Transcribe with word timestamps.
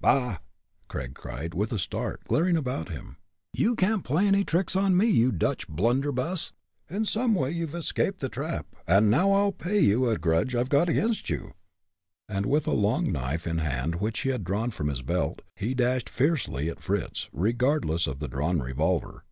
"Bah!" 0.00 0.38
Gregg 0.88 1.12
cried, 1.14 1.52
with 1.52 1.70
a 1.70 1.78
start, 1.78 2.24
glaring 2.24 2.56
about 2.56 2.88
him. 2.88 3.18
"You 3.52 3.76
can't 3.76 4.02
play 4.02 4.26
any 4.26 4.42
tricks 4.42 4.74
on 4.74 4.96
me, 4.96 5.04
you 5.04 5.30
Dutch 5.30 5.68
blunderbuss! 5.68 6.52
In 6.88 7.04
some 7.04 7.34
way 7.34 7.50
you've 7.50 7.74
escaped 7.74 8.20
the 8.20 8.30
trap, 8.30 8.64
and 8.86 9.10
now 9.10 9.32
I'll 9.32 9.52
pay 9.52 9.80
you 9.80 10.08
a 10.08 10.16
grudge 10.16 10.54
I've 10.54 10.70
got 10.70 10.88
against 10.88 11.28
you." 11.28 11.52
And 12.26 12.46
with 12.46 12.66
a 12.66 12.72
long 12.72 13.12
knife 13.12 13.46
in 13.46 13.58
hand 13.58 13.96
which 13.96 14.20
he 14.20 14.30
had 14.30 14.44
drawn 14.44 14.70
from 14.70 14.88
his 14.88 15.02
belt, 15.02 15.42
he 15.56 15.74
dashed 15.74 16.08
fiercely 16.08 16.70
at 16.70 16.80
Fritz, 16.80 17.28
regardless 17.30 18.06
of 18.06 18.18
the 18.18 18.28
drawn 18.28 18.60
revolver. 18.60 19.24